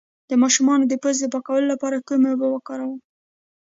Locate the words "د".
0.29-0.31, 0.87-0.93, 1.29-1.31